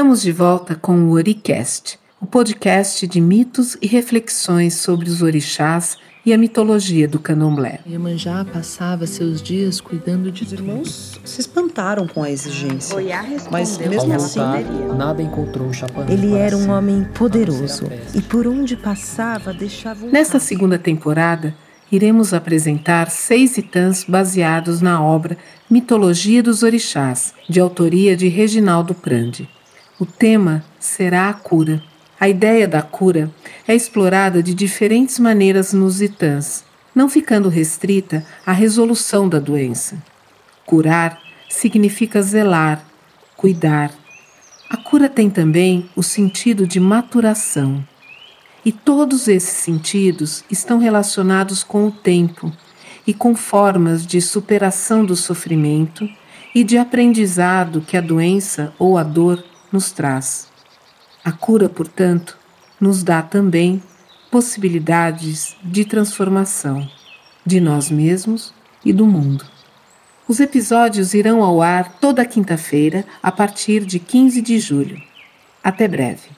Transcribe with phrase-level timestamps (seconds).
[0.00, 5.98] Estamos de volta com o Oricast, o podcast de mitos e reflexões sobre os orixás
[6.24, 7.80] e a mitologia do candomblé.
[7.86, 12.96] Iemanjá passava seus dias cuidando de Os irmãos se espantaram com a exigência.
[13.50, 14.62] Mas mesmo assim, voltar,
[14.96, 20.40] nada encontrou Chapanã Ele era um homem poderoso e por onde passava deixava um Nesta
[20.40, 21.54] segunda temporada,
[21.92, 25.36] iremos apresentar seis itãs baseados na obra
[25.68, 29.46] Mitologia dos Orixás, de autoria de Reginaldo Prandi.
[30.00, 31.82] O tema será a cura.
[32.18, 33.30] A ideia da cura
[33.68, 40.02] é explorada de diferentes maneiras nos itãs, não ficando restrita à resolução da doença.
[40.64, 42.82] Curar significa zelar,
[43.36, 43.92] cuidar.
[44.70, 47.86] A cura tem também o sentido de maturação.
[48.64, 52.50] E todos esses sentidos estão relacionados com o tempo
[53.06, 56.08] e com formas de superação do sofrimento
[56.54, 60.48] e de aprendizado que a doença ou a dor nos traz.
[61.24, 62.36] A cura, portanto,
[62.80, 63.82] nos dá também
[64.30, 66.88] possibilidades de transformação
[67.44, 68.54] de nós mesmos
[68.84, 69.44] e do mundo.
[70.28, 75.02] Os episódios irão ao ar toda quinta-feira a partir de 15 de julho.
[75.62, 76.28] Até breve.